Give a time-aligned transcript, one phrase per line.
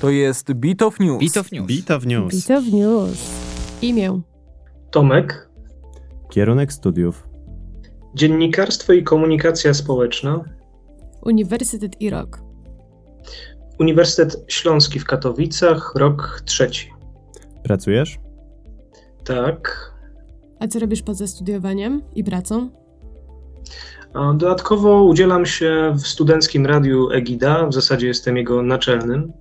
[0.00, 1.20] To jest Beat of News.
[1.20, 1.66] Beat of News.
[1.66, 2.46] Beat of News.
[2.46, 3.30] Beat of News.
[3.82, 4.20] Imię.
[4.90, 5.48] Tomek,
[6.30, 7.28] Kierunek studiów.
[8.14, 10.44] Dziennikarstwo i komunikacja społeczna,
[11.22, 12.40] Uniwersytet i rok.
[13.78, 16.92] Uniwersytet Śląski w Katowicach, rok trzeci.
[17.62, 18.18] Pracujesz?
[19.24, 19.92] Tak.
[20.60, 22.70] A co robisz poza studiowaniem i pracą?
[24.14, 29.32] Dodatkowo udzielam się w studenckim radiu Egida, w zasadzie jestem jego naczelnym.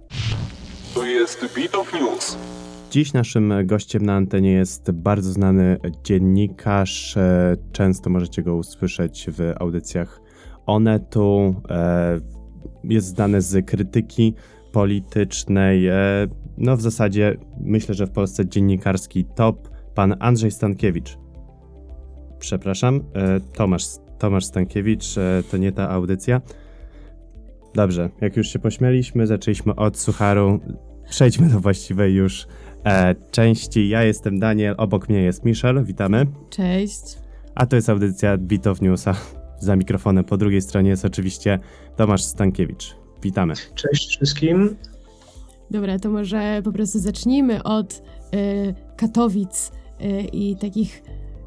[1.20, 2.38] Jest Beat of News.
[2.92, 7.18] Dziś naszym gościem na antenie jest bardzo znany dziennikarz.
[7.18, 10.22] E, Często możecie go usłyszeć w audycjach
[10.66, 11.56] Onetu.
[11.70, 12.20] E,
[12.84, 14.34] Jest znany z krytyki
[14.72, 15.88] politycznej.
[15.88, 15.94] E,
[16.58, 19.70] No w zasadzie myślę, że w Polsce dziennikarski top.
[19.96, 21.18] Pan Andrzej Stankiewicz.
[22.40, 23.04] Przepraszam,
[23.54, 23.84] Tomasz,
[24.20, 25.06] Tomasz Stankiewicz,
[25.52, 26.42] to nie ta audycja.
[27.74, 30.60] Dobrze, jak już się pośmialiśmy, zaczęliśmy od sucharu.
[31.10, 32.48] Przejdźmy do właściwej już
[32.86, 33.90] e, części.
[33.90, 36.26] Ja jestem Daniel, obok mnie jest Michel, witamy.
[36.50, 37.02] Cześć.
[37.56, 39.16] A to jest audycja Beat of Newsa.
[39.60, 41.60] Za mikrofonem po drugiej stronie jest oczywiście
[41.96, 42.96] Tomasz Stankiewicz.
[43.24, 43.54] Witamy.
[43.76, 44.76] Cześć wszystkim.
[45.72, 47.94] Dobra, to może po prostu zacznijmy od
[48.34, 51.04] y, Katowic y, i takich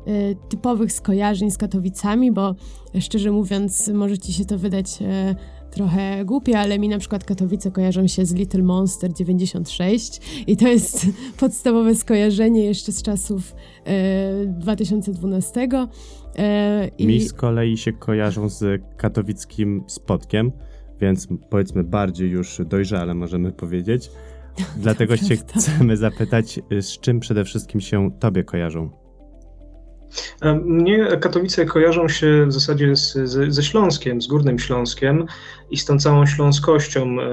[0.09, 2.55] y, typowych skojarzeń z Katowicami, bo
[3.01, 5.37] szczerze mówiąc, może ci się to wydać y,
[5.71, 10.69] trochę głupie, ale mi na przykład Katowice kojarzą się z Little Monster 96 i to
[10.69, 11.07] jest
[11.41, 13.55] podstawowe skojarzenie jeszcze z czasów
[14.43, 15.61] y, 2012.
[15.63, 20.53] Y, i- Mi z kolei się kojarzą z katowickim spotkiem,
[21.01, 24.11] więc powiedzmy bardziej już dojrzale możemy powiedzieć.
[24.77, 25.61] Dlatego cię prawda.
[25.61, 28.91] chcemy zapytać, z czym przede wszystkim się tobie kojarzą?
[30.43, 35.27] E, Mnie Katowice kojarzą się w zasadzie z, ze, ze Śląskiem, z Górnym Śląskiem
[35.71, 37.27] i z tą całą śląskością, e,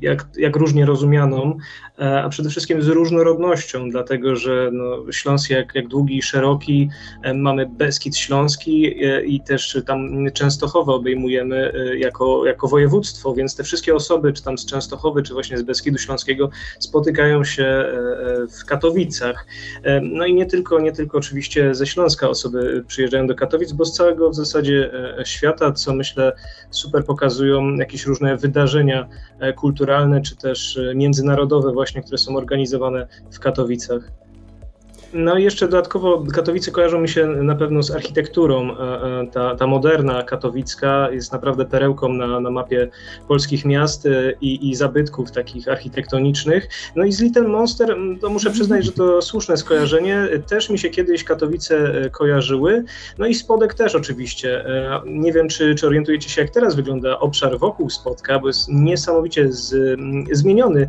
[0.00, 1.58] jak, jak różnie rozumianą,
[1.98, 6.88] e, a przede wszystkim z różnorodnością, dlatego że no, Śląsk jak, jak długi i szeroki,
[7.22, 8.94] e, mamy Beskid Śląski
[9.26, 14.66] i też tam Częstochowę obejmujemy jako, jako województwo, więc te wszystkie osoby, czy tam z
[14.66, 17.84] Częstochowy, czy właśnie z Beskidu Śląskiego spotykają się
[18.60, 19.46] w Katowicach.
[20.02, 23.92] No i nie tylko, nie tylko oczywiście ze Śląska osoby przyjeżdżają do Katowic, bo z
[23.92, 24.90] całego w zasadzie
[25.24, 26.32] świata, co myślę
[26.70, 29.08] super pokazują jakieś różne wydarzenia
[29.40, 34.23] e, kulturalne czy też e, międzynarodowe właśnie, które są organizowane w Katowicach.
[35.14, 38.70] No i jeszcze dodatkowo Katowice kojarzą mi się na pewno z architekturą.
[38.70, 42.88] E, e, Ta, ta moderna katowicka jest naprawdę perełką na, na mapie
[43.28, 46.68] polskich miast e, i, i zabytków takich architektonicznych.
[46.96, 50.28] No i z Little Monster, to muszę przyznać, że to słuszne skojarzenie.
[50.46, 52.84] Też mi się kiedyś Katowice kojarzyły.
[53.18, 54.64] No i Spodek też oczywiście.
[55.06, 59.52] Nie wiem, czy, czy orientujecie się, jak teraz wygląda obszar wokół Spodka, bo jest niesamowicie
[59.52, 59.98] z,
[60.32, 60.88] zmieniony.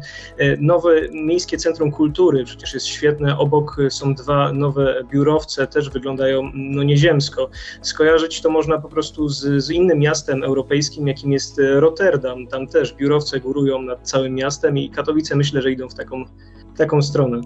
[0.60, 3.38] Nowe Miejskie Centrum Kultury przecież jest świetne.
[3.38, 7.50] Obok są dwa nowe biurowce, też wyglądają no, nieziemsko.
[7.82, 12.48] Skojarzyć to można po prostu z, z innym miastem europejskim, jakim jest e, Rotterdam.
[12.48, 16.24] Tam też biurowce górują nad całym miastem i Katowice myślę, że idą w taką,
[16.78, 17.42] taką stronę.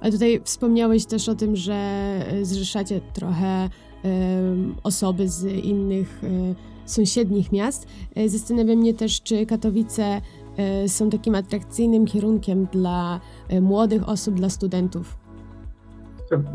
[0.00, 3.68] A tutaj wspomniałeś też o tym, że e, zrzeszacie trochę
[4.02, 6.54] em, osoby z innych e,
[6.86, 7.86] sąsiednich miast.
[8.14, 10.20] E, Zastanawia mnie też, czy Katowice
[10.56, 15.25] e, są takim atrakcyjnym kierunkiem dla e, młodych osób, dla studentów.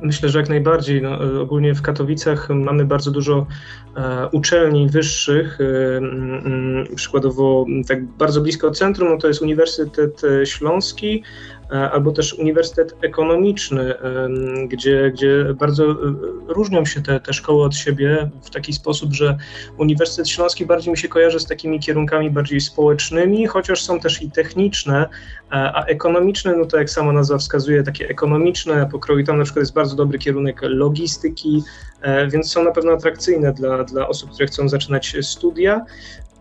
[0.02, 1.02] Myślę, że jak najbardziej.
[1.02, 3.48] No, e, ogólnie w Katowicach mamy bardzo dużo
[3.96, 5.59] e, uczelni wyższych.
[5.62, 11.24] E, mm, przykładowo m, tak bardzo blisko centrum no to jest Uniwersytet e, Śląski
[11.72, 14.30] albo też Uniwersytet Ekonomiczny, e,
[14.68, 15.96] gdzie, gdzie bardzo e,
[16.48, 19.38] różnią się te, te szkoły od siebie w taki sposób, że
[19.78, 24.32] Uniwersytet Śląski bardziej mi się kojarzy z takimi kierunkami bardziej społecznymi, chociaż są też i
[24.32, 25.09] techniczne,
[25.52, 29.62] E, A ekonomiczne, no to jak sama nazwa wskazuje, takie ekonomiczne pokroju, tam na przykład
[29.62, 31.64] jest bardzo dobry kierunek logistyki,
[32.02, 35.86] e, więc są na pewno atrakcyjne dla, dla osób, które chcą zaczynać studia.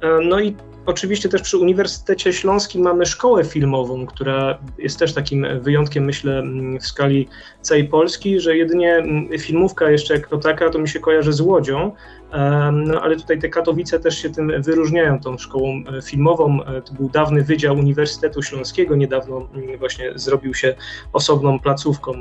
[0.03, 0.57] E, No i
[0.87, 6.43] oczywiście też przy Uniwersytecie Śląskim mamy szkołę filmową, która jest też takim wyjątkiem, myślę,
[6.81, 7.29] w skali
[7.61, 9.03] całej Polski, że jedynie
[9.39, 11.93] filmówka jeszcze jako taka to mi się kojarzy z Łodzią,
[12.33, 16.59] E, no ale tutaj te Katowice też się tym wyróżniają, tą szkołą e, filmową.
[16.85, 19.49] To był dawny Wydział Uniwersytetu Śląskiego, niedawno
[19.79, 20.75] właśnie zrobił się
[21.13, 22.13] osobną placówką,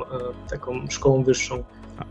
[0.49, 1.63] taką szkołą wyższą.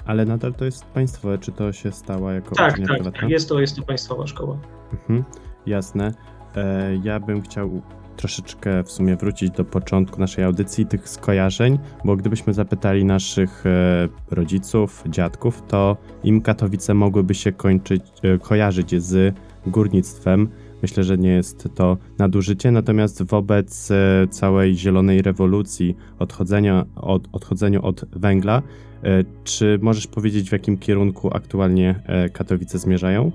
[0.06, 3.60] Ale nadal to jest państwowe, czy to się stała jako Tak, tak, tak, jest to,
[3.60, 4.56] jest to państwowa szkoła.
[4.92, 5.24] Mhm,
[5.68, 6.12] jasne.
[6.56, 7.82] E, ja bym chciał
[8.18, 14.08] troszeczkę w sumie wrócić do początku naszej audycji, tych skojarzeń, bo gdybyśmy zapytali naszych e,
[14.30, 19.34] rodziców, dziadków, to im Katowice mogłyby się kończyć, e, kojarzyć z
[19.66, 20.48] górnictwem,
[20.82, 27.82] Myślę, że nie jest to nadużycie, natomiast wobec e, całej zielonej rewolucji, odchodzenia od, odchodzeniu
[27.82, 28.62] od węgla,
[29.44, 32.00] czy możesz powiedzieć, w jakim kierunku aktualnie
[32.32, 33.32] Katowice zmierzają?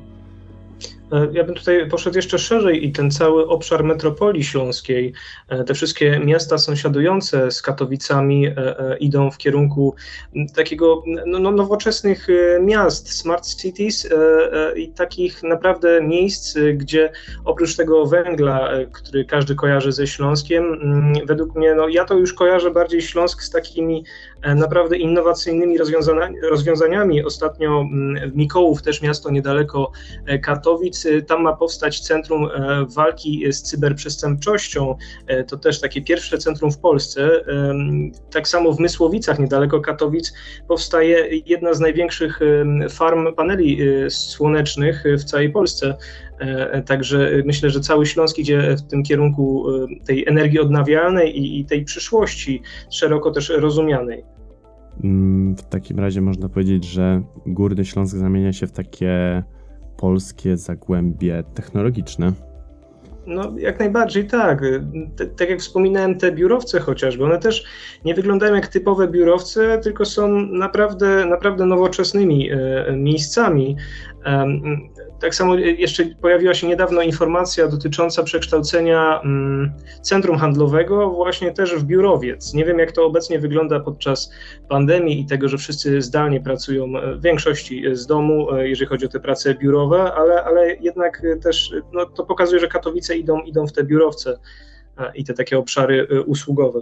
[1.14, 5.14] E, ja bym tutaj poszedł jeszcze szerzej i ten cały obszar metropolii śląskiej,
[5.50, 9.96] e, te wszystkie miasta sąsiadujące z Katowicami e, idą w kierunku
[10.56, 12.28] takiego no, no, nowoczesnych
[12.62, 14.10] miast, smart cities
[14.76, 17.12] i takich naprawdę miejsc, gdzie
[17.46, 20.64] oprócz tego węgla, który każdy kojarzy ze Śląskiem,
[21.26, 24.04] według mnie, no ja to już kojarzę bardziej Śląsk z takimi
[24.56, 25.78] naprawdę innowacyjnymi
[26.50, 27.24] rozwiązaniami.
[27.24, 27.86] Ostatnio
[28.34, 29.92] Mikołów, też miasto niedaleko
[30.42, 34.96] Katowic, tam ma powstać centrum e, walki z cyberprzestępczością.
[35.28, 37.30] E, to też takie pierwsze centrum w Polsce.
[38.32, 40.34] Tak samo w Mysłowicach, niedaleko Katowic,
[40.68, 42.40] powstaje jedna z największych
[42.90, 45.98] farm paneli e, słonecznych w całej Polsce.
[46.86, 49.66] Także myślę, że cały Śląsk idzie w tym kierunku
[50.06, 54.24] tej energii odnawialnej i tej przyszłości, szeroko też rozumianej.
[55.04, 59.44] Mm, w takim razie można powiedzieć, że Górny Śląsk zamienia się w takie
[59.98, 62.34] polskie zagłębie technologiczne.
[63.28, 64.62] No, jak najbardziej tak.
[65.38, 67.64] tak jak wspominałem, te biurowce chociażby, one też
[68.06, 72.58] nie wyglądają jak typowe biurowce, tylko są naprawdę, naprawdę nowoczesnymi e,
[72.98, 73.78] miejscami.
[75.24, 79.72] Tak samo jeszcze pojawiła się niedawno informacja dotycząca przekształcenia mm,
[80.02, 82.54] centrum handlowego właśnie też w biurowiec.
[82.54, 84.32] Nie wiem, jak to obecnie wygląda podczas
[84.70, 89.10] pandemii i tego, że wszyscy zdalnie pracują w większości z domu, e, jeżeli chodzi o
[89.10, 93.74] te prace biurowe, ale, ale jednak też no, to pokazuje, że Katowice idą, idą w
[93.74, 94.40] te biurowce
[94.98, 96.80] e, i te takie obszary e, usługowe.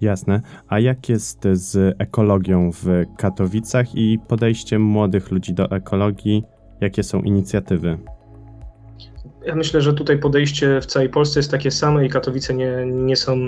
[0.00, 0.40] Jasne.
[0.68, 6.44] A jak jest z ekologią w Katowicach i podejściem młodych ludzi do ekologii?
[6.80, 7.98] Jakie są inicjatywy?
[9.46, 13.16] Ja myślę, że tutaj podejście w całej Polsce jest takie same i Katowice nie, nie
[13.16, 13.38] są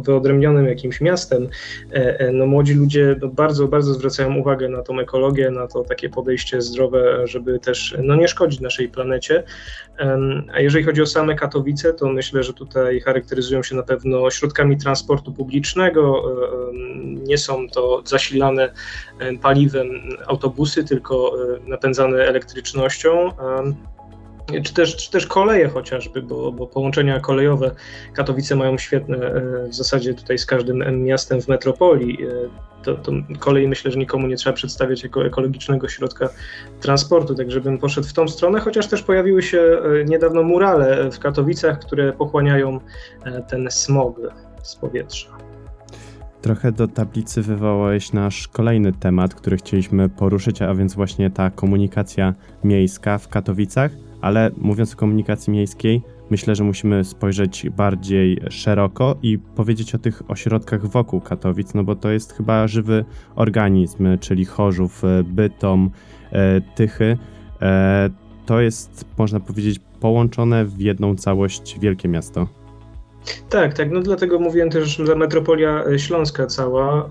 [0.00, 1.48] wyodrębnionym jakimś miastem.
[1.92, 5.84] E, e, no, młodzi ludzie no, bardzo, bardzo zwracają uwagę na tą ekologię, na to
[5.84, 9.42] takie podejście zdrowe, żeby też no, nie szkodzić naszej planecie.
[10.52, 14.76] A jeżeli chodzi o same Katowice, to myślę, że tutaj charakteryzują się na pewno środkami
[14.76, 16.22] transportu publicznego.
[16.22, 16.72] E,
[17.02, 18.72] nie są to zasilane
[19.42, 19.88] paliwem
[20.26, 21.32] autobusy, tylko
[21.66, 23.30] napędzane elektrycznością
[24.64, 27.70] czy też, czy też koleje chociażby, bo, bo połączenia kolejowe
[28.12, 32.24] Katowice mają świetne e, w zasadzie tutaj z każdym miastem w metropolii.
[32.24, 32.28] E,
[32.82, 36.28] to, to kolej myślę, że nikomu nie trzeba przedstawiać jako ekologicznego środka
[36.80, 41.18] transportu, tak żebym poszedł w tą stronę, chociaż też pojawiły się e, niedawno murale w
[41.18, 42.80] Katowicach, które pochłaniają
[43.48, 44.20] ten smog
[44.62, 45.28] z powietrza.
[46.42, 52.34] Trochę do tablicy wywołałeś nasz kolejny temat, który chcieliśmy poruszyć, a więc właśnie ta komunikacja
[52.64, 59.38] miejska w Katowicach ale mówiąc o komunikacji miejskiej, myślę, że musimy spojrzeć bardziej szeroko i
[59.38, 63.04] powiedzieć o tych ośrodkach wokół Katowic, no bo to jest chyba żywy
[63.34, 65.90] organizm, czyli Chorzów, Bytom,
[66.32, 67.18] e, Tychy.
[67.62, 68.10] E,
[68.46, 72.46] to jest, można powiedzieć, połączone w jedną całość wielkie miasto.
[73.50, 77.08] Tak, tak, no dlatego mówiłem też, że metropolia śląska cała,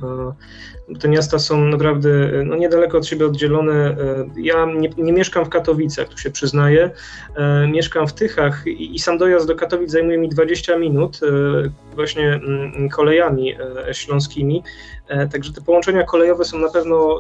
[1.00, 2.10] te miasta są naprawdę
[2.46, 3.96] no, niedaleko od siebie oddzielone.
[4.38, 6.92] Ja nie, nie, mieszkam w Katowicach, tu się przyznaję.
[7.72, 11.20] Mieszkam w Tychach i, i sam dojazd do Katowic zajmuje mi 20 minut
[11.96, 13.56] właśnie mm, kolejami
[13.92, 14.64] śląskimi.
[15.32, 17.20] Także te połączenia kolejowe są na pewno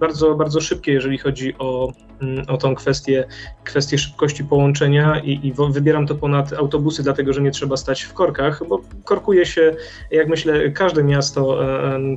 [0.00, 3.26] bardzo, bardzo szybkie, jeżeli chodzi o, mm, o tą kwestię,
[3.64, 8.12] kwestię szybkości połączenia i, i wybieram to ponad autobusy, dlatego że nie trzeba stać w
[8.12, 9.76] korkach, bo korkuje się,
[10.10, 11.58] jak myślę, każde miasto,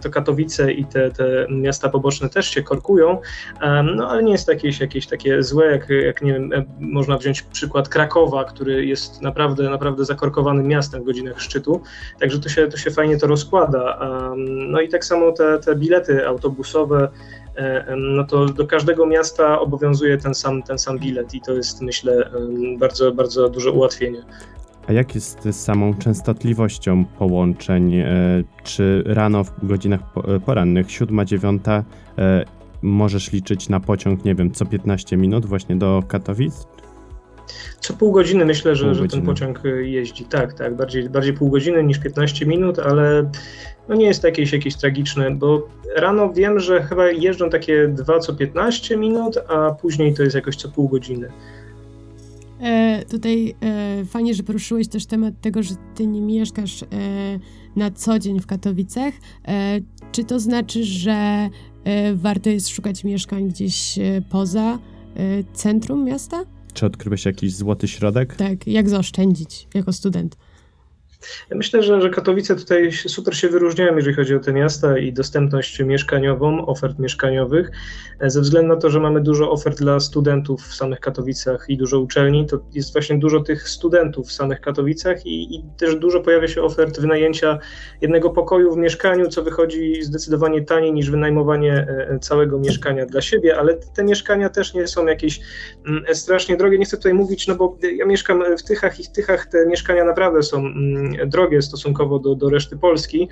[0.01, 3.21] to Katowice i te, te miasta poboczne też się korkują,
[3.95, 7.41] no ale nie jest jakieś, jakieś takie złe, jak, jak nie wiem, e, można wziąć
[7.41, 11.81] przykład Krakowa, który jest naprawdę, naprawdę zakorkowanym miastem w godzinach szczytu,
[12.19, 13.99] także to się, to się fajnie to rozkłada.
[14.69, 17.09] No i tak samo te, te bilety autobusowe, E,
[17.97, 22.29] no to do każdego miasta obowiązuje ten sam, ten sam bilet i to jest myślę
[22.79, 24.23] bardzo, bardzo duże ułatwienie.
[24.87, 27.95] A jak jest z samą częstotliwością połączeń?
[27.95, 28.07] E,
[28.63, 31.63] czy rano w godzinach e, porannych, 7, 9,
[32.81, 36.67] możesz liczyć na pociąg, nie wiem, co 15 minut właśnie do Katowic?
[37.79, 40.25] Co pół godziny myślę, że, że ten pociąg jeździ.
[40.25, 43.31] Tak, tak, bardziej, bardziej pół godziny niż 15 minut, ale
[43.89, 48.19] no nie jest to jakieś, jakieś tragiczne, bo rano wiem, że chyba jeżdżą takie 2
[48.19, 51.29] co 15 minut, a później to jest jakoś co pół godziny.
[52.61, 56.87] E, tutaj e, fajnie, że poruszyłeś też temat tego, że ty nie mieszkasz e,
[57.75, 59.13] na co dzień w Katowicach.
[59.47, 59.79] E,
[60.11, 61.49] czy to znaczy, że
[61.83, 64.79] e, warto jest szukać mieszkań gdzieś e, poza
[65.53, 66.45] centrum miasta?
[66.79, 68.35] Czy odkryłeś jakiś złoty środek?
[68.35, 70.37] Tak, jak zaoszczędzić jako student?
[71.49, 75.13] Ja myślę, że, że Katowice tutaj super się wyróżniają, jeżeli chodzi o te miasta i
[75.13, 77.71] dostępność mieszkaniową, ofert mieszkaniowych.
[78.21, 81.99] Ze względu na to, że mamy dużo ofert dla studentów w samych Katowicach i dużo
[81.99, 86.47] uczelni, to jest właśnie dużo tych studentów w samych Katowicach i, i też dużo pojawia
[86.47, 87.59] się ofert wynajęcia
[88.01, 93.57] jednego pokoju w mieszkaniu, co wychodzi zdecydowanie taniej niż wynajmowanie e, całego mieszkania dla siebie,
[93.57, 95.39] ale te mieszkania też nie są jakieś
[95.87, 96.77] mm, strasznie drogie.
[96.77, 100.03] Nie chcę tutaj mówić, no bo ja mieszkam w Tychach i w Tychach te mieszkania
[100.03, 103.29] naprawdę są mm, drogie stosunkowo do, do reszty Polski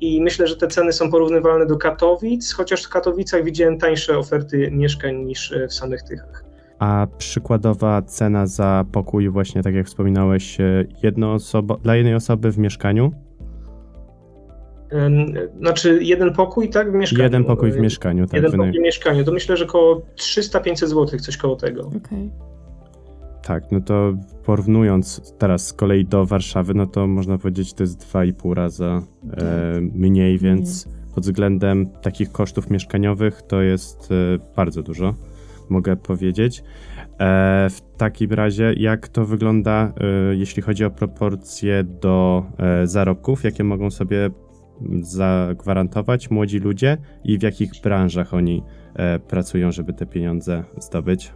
[0.00, 4.70] i myślę, że te ceny są porównywalne do Katowic, chociaż w Katowicach widziałem tańsze oferty
[4.70, 6.44] mieszkań niż e, w samych Tychach.
[6.78, 12.52] A przykładowa cena za pokój, właśnie tak jak wspominałeś, e, jedno osoba, dla jednej osoby
[12.52, 13.12] w mieszkaniu?
[15.58, 17.22] Znaczy jeden pokój, tak, w mieszkaniu.
[17.22, 18.34] Jeden pokój w mieszkaniu, tak.
[18.34, 21.80] Jeden pokój w mieszkaniu, to myślę, że około 300-500 zł, coś koło tego.
[21.86, 22.00] Okej.
[22.04, 22.49] Okay.
[23.42, 28.12] Tak, no to porównując teraz z kolei do Warszawy, no to można powiedzieć, to jest
[28.12, 29.82] 2,5 razy e, tak.
[29.94, 35.14] mniej, więc pod względem takich kosztów mieszkaniowych to jest e, bardzo dużo,
[35.68, 36.62] mogę powiedzieć.
[37.20, 43.44] E, w takim razie, jak to wygląda, e, jeśli chodzi o proporcje do e, zarobków,
[43.44, 44.30] jakie mogą sobie
[45.02, 48.62] zagwarantować młodzi ludzie i w jakich branżach oni
[48.94, 51.32] e, pracują, żeby te pieniądze zdobyć?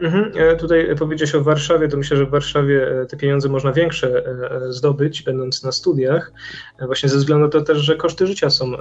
[0.00, 0.32] Mhm.
[0.36, 4.26] E, tutaj powiedziałeś o Warszawie, to myślę, że w Warszawie e, te pieniądze można większe
[4.26, 6.32] e, zdobyć, będąc na studiach,
[6.80, 8.72] właśnie ze względu na to też, że koszty życia są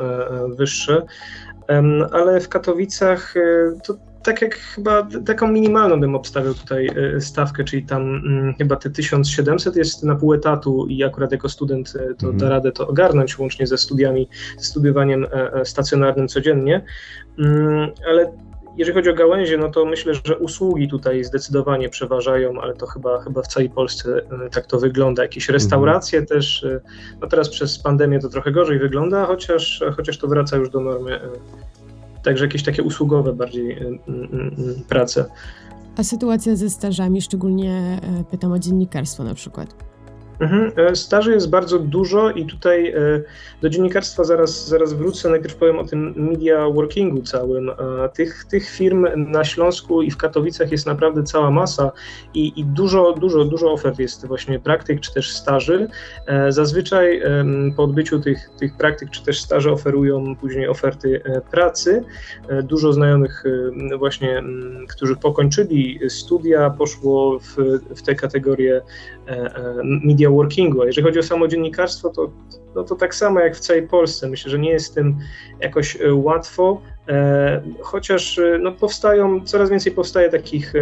[0.47, 1.05] wyższe,
[2.11, 3.33] ale w Katowicach
[3.83, 3.93] to
[4.23, 9.75] tak jak chyba taką minimalną bym obstawiał tutaj stawkę, czyli tam mm, chyba te 1700
[9.75, 12.37] jest na pół etatu i akurat jako student to mhm.
[12.37, 15.27] da radę to ogarnąć łącznie ze studiami, ze studiowaniem
[15.63, 16.85] stacjonarnym codziennie,
[17.39, 18.31] mm, ale
[18.77, 23.21] jeżeli chodzi o gałęzie, no to myślę, że usługi tutaj zdecydowanie przeważają, ale to chyba,
[23.21, 25.21] chyba w całej Polsce e, tak to wygląda.
[25.23, 26.39] Jakieś restauracje mhm.
[26.39, 26.79] też, e,
[27.21, 31.15] no teraz przez pandemię to trochę gorzej wygląda, chociaż, chociaż to wraca już do normy.
[31.15, 31.29] E,
[32.23, 33.79] także jakieś takie usługowe bardziej
[34.89, 35.25] prace.
[35.97, 39.75] A sytuacja ze stażami, szczególnie pytam o dziennikarstwo na przykład.
[40.39, 40.71] Mhm.
[40.75, 42.95] E, staży jest bardzo dużo i tutaj e,
[43.61, 45.29] do dziennikarstwa zaraz, zaraz wrócę.
[45.29, 47.71] Najpierw powiem o tym media workingu całym.
[48.13, 51.91] Tych, tych firm na Śląsku i w Katowicach jest naprawdę cała masa
[52.33, 55.87] i, i dużo, dużo, dużo ofert jest właśnie praktyk czy też staży.
[56.25, 57.21] E, zazwyczaj
[57.75, 62.03] po odbyciu tych, tych praktyk czy też staży oferują później oferty pracy.
[62.63, 63.43] Dużo znajomych
[63.97, 64.43] właśnie,
[64.89, 67.55] którzy pokończyli studia, poszło w,
[67.95, 68.81] w te kategorie
[69.83, 70.81] media media workingu.
[70.81, 72.31] A jeżeli chodzi o samo dziennikarstwo, to,
[72.75, 74.29] no to tak samo jak w całej Polsce.
[74.29, 75.17] Myślę, że nie jest tym
[75.59, 80.73] jakoś e, łatwo, e, chociaż e, no, powstają, coraz więcej powstaje takich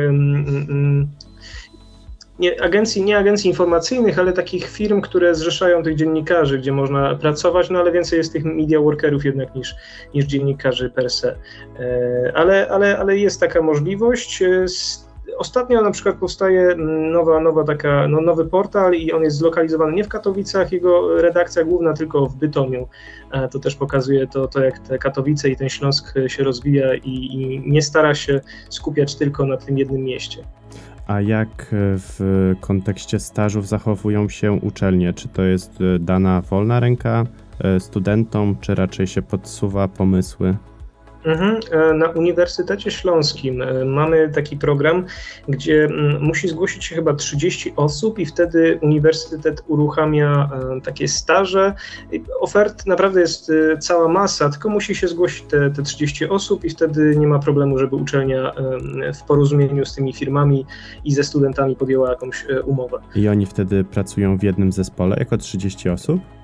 [2.40, 7.70] nie agencji, nie agencji informacyjnych, ale takich firm, które zrzeszają tych dziennikarzy, gdzie można pracować,
[7.70, 9.76] no ale więcej jest tych media workerów jednak niż,
[10.14, 11.36] niż dziennikarzy per se.
[12.34, 14.44] Ale, ale, ale jest taka możliwość.
[15.38, 16.76] Ostatnio na przykład powstaje
[17.12, 21.64] nowa, nowa taka, no, nowy portal i on jest zlokalizowany nie w Katowicach, jego redakcja
[21.64, 22.88] główna tylko w Bytomiu.
[23.32, 27.10] E, to też pokazuje to, to jak te Katowice i ten Śląsk się rozwija i,
[27.10, 30.44] i nie stara się skupiać tylko na tym jednym mieście.
[31.08, 35.14] A jak w kontekście stażów zachowują się uczelnie?
[35.14, 37.26] Czy to jest e, dana wolna ręka
[37.60, 40.56] e, studentom, czy raczej się podsuwa pomysły?
[41.26, 41.60] Mhm.
[41.72, 45.06] E, na Uniwersytecie Śląskim e, mamy taki program,
[45.48, 45.90] gdzie
[46.20, 51.74] musi zgłosić się chyba 30 osób i wtedy uniwersytet uruchamia e, takie staże.
[52.40, 57.16] Ofert naprawdę jest cała masa, tylko musi się zgłosić te, te 30 osób i wtedy
[57.18, 58.54] nie ma problemu, żeby uczelnia
[59.22, 60.66] w porozumieniu z tymi firmami
[61.06, 63.00] i ze studentami podjęła jakąś umowę.
[63.16, 66.35] I oni wtedy pracują w jednym zespole jako 30 osób?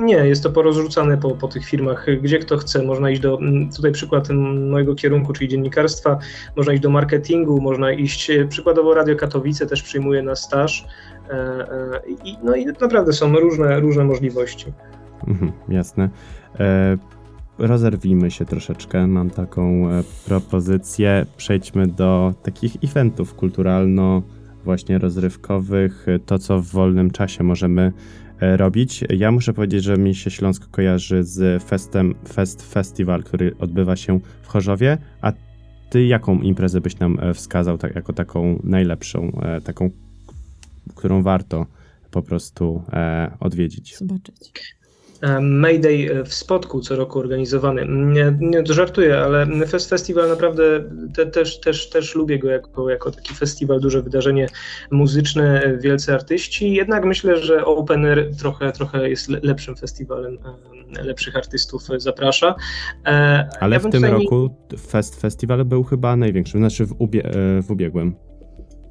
[0.00, 2.82] Nie, jest to porozrzucane po, po tych firmach, gdzie kto chce.
[2.82, 4.28] Można iść do, mm, tutaj przykład
[4.70, 6.18] mojego kierunku, czyli dziennikarstwa,
[6.56, 10.86] można iść do marketingu, można iść, e, przykładowo Radio Katowice też przyjmuje na staż.
[11.30, 14.72] E, e, I, no i naprawdę są różne, różne możliwości.
[15.28, 16.08] Mhm, jasne.
[16.60, 16.96] E,
[17.58, 19.06] rozerwijmy się troszeczkę.
[19.06, 19.88] Mam taką
[20.26, 21.26] propozycję.
[21.36, 24.22] Przejdźmy do takich eventów kulturalno
[24.64, 27.92] właśnie rozrywkowych, to co w wolnym czasie możemy
[28.40, 29.04] robić.
[29.08, 34.20] Ja muszę powiedzieć, że mi się Śląsk kojarzy z festem, Fest Festival, który odbywa się
[34.42, 35.32] w Chorzowie, a
[35.90, 39.90] ty jaką imprezę byś nam e, wskazał tak, jako taką najlepszą, e, taką,
[40.94, 41.66] którą warto
[42.10, 42.82] po prostu
[43.40, 43.96] odwiedzić?
[43.96, 44.52] Zobaczyć.
[45.40, 47.86] Mayday w Spodku co roku organizowany.
[47.88, 49.46] Nie, nie żartuję, ale
[49.88, 50.62] festiwal naprawdę
[51.14, 54.48] te, też, też, też lubię go jako, jako taki festiwal, duże wydarzenie
[54.90, 56.74] muzyczne, wielcy artyści.
[56.74, 60.38] Jednak myślę, że Open Air trochę, trochę jest lepszym festiwalem,
[61.02, 62.54] lepszych artystów zaprasza.
[63.06, 64.50] E, ale ja w tym roku
[64.88, 67.30] Fest Festival był chyba największym, znaczy w, ubie
[67.62, 68.29] w ubiegłym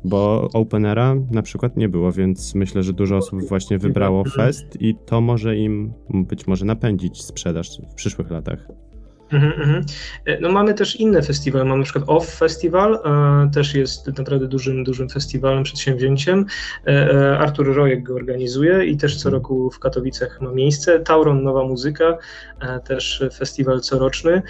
[0.04, 4.96] bo Openera na przykład nie było, więc myślę, że dużo osób właśnie wybrało Fest i
[5.06, 8.68] to może im być może napędzić sprzedaż w przyszłych latach.
[9.32, 9.86] Mhm, mhm.
[10.26, 14.48] E, no mamy też inne festiwale, mamy na przykład OFF Festival, e, też jest naprawdę
[14.48, 16.46] dużym, dużym festiwalem, przedsięwzięciem.
[16.88, 21.00] E, Artur Rojek go organizuje i też co roku w Katowicach ma miejsce.
[21.00, 22.18] Tauron Nowa Muzyka,
[22.86, 24.42] też festiwal coroczny,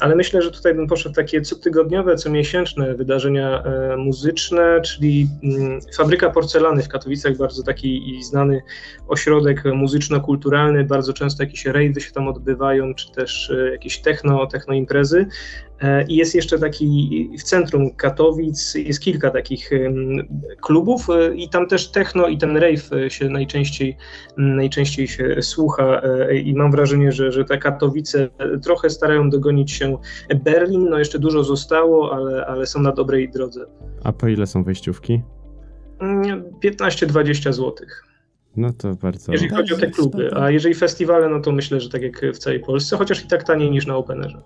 [0.00, 3.62] ale myślę, że tutaj bym poszedł takie cotygodniowe, comiesięczne wydarzenia
[3.96, 8.62] muzyczne, czyli mm, Fabryka Porcelany w Katowicach, bardzo taki znany
[9.08, 14.74] ośrodek muzyczno-kulturalny, bardzo często jakieś rejdy się tam odbywają, czy też jakieś technologie techno, techno
[14.74, 15.26] imprezy.
[15.80, 19.70] E, I jest jeszcze taki w centrum Katowic, jest kilka takich
[20.60, 23.96] klubów e, i tam też techno i ten rave e, się najczęściej,
[24.36, 26.02] najczęściej się słucha
[26.44, 28.28] i mam wrażenie, że, że te Katowice
[28.62, 29.98] trochę starają dogonić się
[30.44, 33.66] Berlin, no jeszcze dużo zostało, ale, ale są na dobrej drodze.
[34.04, 35.22] A po ile są wejściówki?
[36.64, 38.04] 15-20 złotych.
[38.56, 39.32] No to bardzo.
[39.32, 42.38] Jeżeli chodzi o te kluby, a jeżeli festiwale, no to myślę, że tak jak w
[42.38, 44.42] całej Polsce, chociaż i tak taniej niż na Openerze.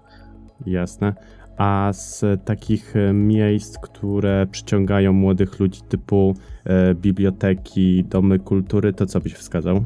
[0.66, 1.14] Jasne.
[1.56, 9.06] A z takich e, miejsc, które przyciągają młodych ludzi typu e, biblioteki, domy kultury, to
[9.06, 9.84] co byś wskazał?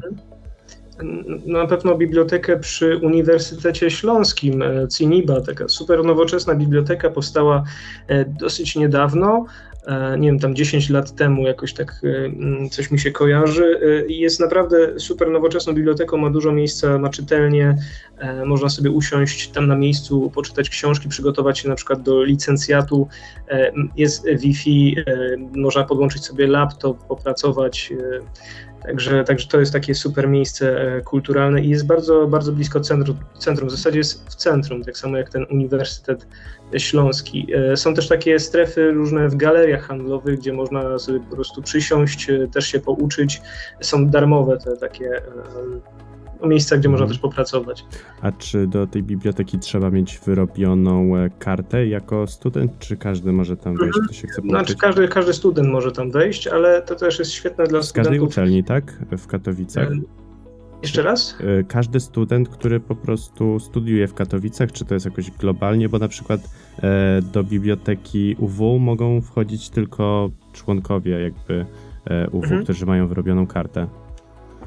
[1.45, 7.63] No, na pewno bibliotekę przy Uniwersytecie Śląskim, e, CINIBA, taka super nowoczesna biblioteka powstała
[8.39, 9.45] dosyć niedawno.
[9.87, 13.79] E, nie wiem, tam 10 lat temu jakoś tak e, mm, coś mi się kojarzy.
[13.81, 17.77] E, jest naprawdę super nowoczesną biblioteką, ma dużo miejsca, ma czytelnie,
[18.45, 23.07] można sobie usiąść tam na miejscu, poczytać książki, przygotować się na przykład do licencjatu.
[23.97, 24.95] Jest Wi-Fi,
[25.55, 27.93] można podłączyć sobie laptop, popracować.
[28.85, 30.75] Także, także to jest takie super miejsce
[31.05, 33.69] kulturalne i jest bardzo, bardzo blisko centrum, centrum.
[33.69, 36.27] W zasadzie jest w centrum, tak samo jak ten Uniwersytet
[36.77, 37.47] Śląski.
[37.55, 42.29] E, są też takie strefy różne w galeriach handlowych, gdzie można sobie po prostu przysiąść,
[42.29, 43.41] e, też się pouczyć.
[43.81, 45.21] Są darmowe te takie e,
[46.43, 47.09] miejsca, gdzie można mhm.
[47.09, 47.85] też popracować.
[48.21, 53.77] A czy do tej biblioteki trzeba mieć wyrobioną kartę jako student, czy każdy może tam
[53.77, 54.51] wejść, kto się chce pouczyć?
[54.51, 57.91] Znaczy każdy, każdy student może tam wejść, ale to też jest świetne dla Z studentów.
[57.91, 58.99] Z każdej uczelni, tak?
[59.17, 59.89] W Katowicach?
[60.81, 61.37] Jeszcze raz?
[61.59, 65.99] E, każdy student, który po prostu studiuje w Katowicach, czy to jest jakoś globalnie, bo
[65.99, 66.41] na przykład
[66.83, 71.65] e, do biblioteki UW mogą wchodzić tylko członkowie jakby
[72.05, 72.63] e, UW, mhm.
[72.63, 73.87] którzy mają wyrobioną kartę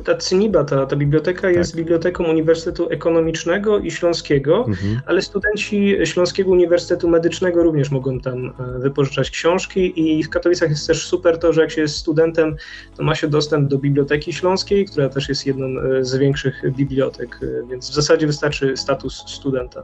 [0.04, 1.56] ta CINIBA, ta, ta biblioteka tak.
[1.56, 5.00] jest biblioteką Uniwersytetu Ekonomicznego i Śląskiego, mhm.
[5.06, 10.87] ale studenci Śląskiego Uniwersytetu Medycznego również mogą tam e, wypożyczać książki i w Katowicach jest
[10.87, 12.56] też super to, że jak się jest studentem,
[12.96, 17.40] to ma się dostęp do Biblioteki Śląskiej, która też jest jedną e, z większych bibliotek,
[17.42, 19.82] e, więc w zasadzie wystarczy status studenta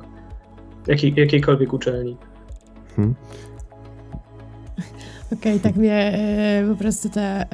[0.86, 2.16] jakiej, jakiejkolwiek uczelni.
[2.96, 3.14] Hmm.
[5.34, 7.44] Okej, okay, tak mnie e, po prostu ta e,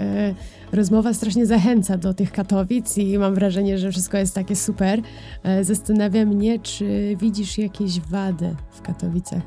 [0.72, 5.00] rozmowa strasznie zachęca do tych Katowic i mam wrażenie, że wszystko jest takie super.
[5.42, 9.42] E, zastanawia mnie, czy widzisz jakieś wady w Katowicach?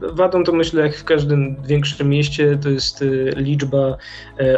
[0.00, 3.04] Wadą to myślę, jak w każdym większym mieście, to jest
[3.36, 3.96] liczba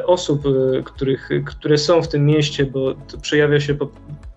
[0.07, 0.43] osób,
[0.85, 3.89] których, które są w tym mieście, bo to przejawia się po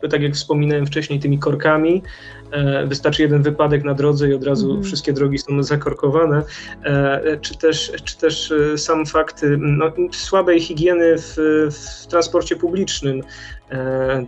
[0.10, 2.04] tak jak wspominałem wcześniej, tymi korkami.
[2.52, 4.84] E, wystarczy jeden wypadek na drodze i od razu mm.
[4.84, 6.44] wszystkie drogi są zakorkowane.
[6.84, 11.36] E, czy też, czy też e, sam fakt no, słabej higieny w,
[11.72, 13.22] w transporcie publicznym.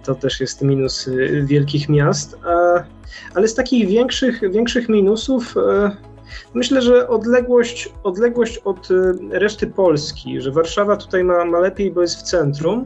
[0.03, 1.10] To też jest minus
[1.43, 2.38] wielkich miast.
[3.36, 5.55] Ale z takich większych, większych minusów
[6.53, 8.88] Myślę, że odległość, odległość od
[9.32, 12.86] reszty Polski, że Warszawa tutaj ma, ma lepiej, bo jest w centrum,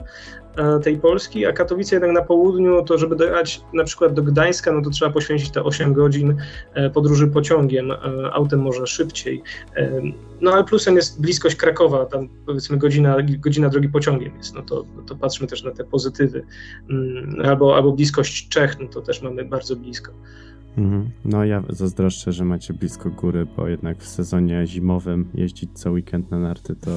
[0.84, 4.82] tej Polski, a Katowice jednak na południu, to żeby dojechać na przykład do Gdańska, no
[4.82, 6.38] to trzeba poświęcić te 8 godzin
[6.74, 7.98] e, podróży pociągiem, e,
[8.34, 9.44] autem może szybciej.
[10.42, 14.86] No ale plusem jest bliskość Krakowa, tam powiedzmy godzina, godzina drogi pociągiem jest, no to,
[15.08, 16.46] to patrzmy też na te pozytywy.
[16.89, 20.12] Mm, albo, albo bliskość Czech, no to też mamy bardzo blisko.
[20.78, 21.10] Mhm.
[21.26, 26.32] No ja zazdroszczę, że macie blisko góry, bo jednak w sezonie zimowym jeździć co weekend
[26.32, 26.92] na narty to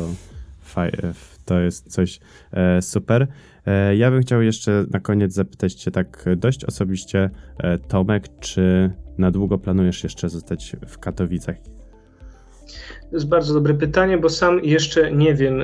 [1.45, 2.21] to jest coś
[2.53, 3.27] e, super.
[3.67, 8.91] E, ja bym chciał jeszcze na koniec zapytać Cię tak dość osobiście, e, Tomek, czy
[9.19, 11.57] na długo planujesz jeszcze zostać w Katowicach?
[13.11, 15.63] To jest bardzo dobre pytanie, bo sam jeszcze nie wiem.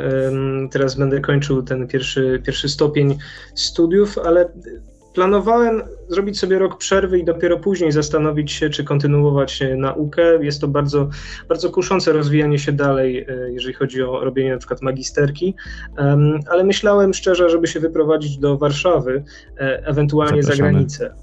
[0.71, 3.19] Teraz będę kończył ten pierwszy, pierwszy stopień
[3.55, 4.49] studiów, ale
[5.15, 10.45] Planowałem zrobić sobie rok przerwy i dopiero później zastanowić się, czy kontynuować e, naukę.
[10.45, 11.09] Jest to bardzo,
[11.49, 15.55] bardzo kuszące rozwijanie się dalej, e, jeżeli chodzi o robienie na przykład magisterki,
[16.51, 19.25] ale myślałem szczerze, żeby się wyprowadzić do Warszawy,
[19.59, 20.71] e, ewentualnie za Zapraszamy.
[20.73, 21.15] granicę.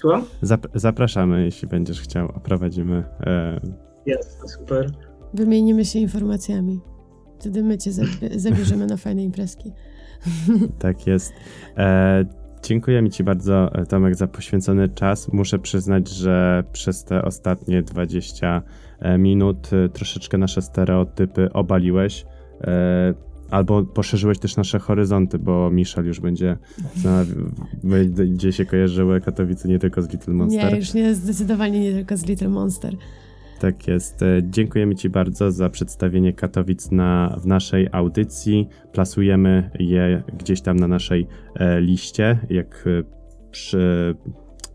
[0.00, 0.24] Słucham?
[0.42, 3.04] Zap- zapraszamy, jeśli będziesz chciał, a prowadzimy.
[3.26, 3.60] E,
[4.06, 4.90] Jest, super.
[5.34, 6.80] Wymienimy się informacjami.
[7.40, 9.72] Wtedy my cię zabie- zabierzemy na fajne imprezki.
[10.78, 11.32] tak jest.
[11.76, 12.24] E,
[12.62, 15.32] dziękujemy Ci bardzo, e, Tomek, za poświęcony czas.
[15.32, 18.62] Muszę przyznać, że przez te ostatnie 20
[18.98, 22.24] e, minut e, troszeczkę nasze stereotypy obaliłeś.
[23.50, 26.56] Albo poszerzyłeś też nasze horyzonty, bo Michel już będzie,
[26.96, 27.24] zna-
[27.84, 30.72] będzie się kojarzyły Katowice nie tylko z Little Monster.
[30.72, 32.94] Nie, już nie, zdecydowanie nie tylko z Little Monster.
[33.60, 34.22] Tak jest.
[34.22, 38.68] E, Dziękujemy Ci bardzo za przedstawienie Katowic na, w naszej audycji.
[38.92, 42.38] Plasujemy je gdzieś tam na naszej e, liście.
[42.50, 43.02] Jak e,
[43.50, 44.14] przy,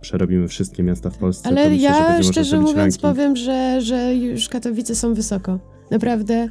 [0.01, 3.01] przerobimy wszystkie miasta w Polsce, Ale myślę, ja szczerze mówiąc ranking.
[3.01, 5.59] powiem, że, że już Katowice są wysoko.
[5.91, 6.49] Naprawdę.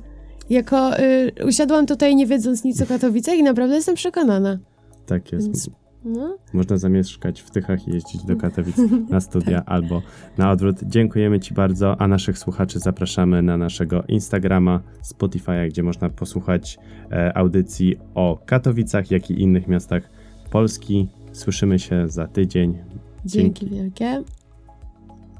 [0.50, 4.58] Jako y, usiadłam tutaj nie wiedząc nic o Katowicach i naprawdę jestem przekonana.
[5.06, 5.46] Tak jest.
[5.46, 5.70] Więc,
[6.04, 8.76] no, Można zamieszkać w Tychach i jeździć do Katowic
[9.10, 9.68] na studia Tak.
[9.68, 10.02] albo
[10.38, 10.76] na odwrót.
[10.82, 16.78] Dziękujemy Ci bardzo, a naszych słuchaczy zapraszamy na naszego Instagrama, Spotify'a, gdzie można posłuchać
[17.10, 20.10] e, audycji o Katowicach, jak i innych miastach
[20.50, 21.08] Polski.
[21.32, 22.78] Słyszymy się za tydzień.
[23.24, 24.22] dzięki wielkie.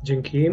[0.04, 0.46] Dzięki.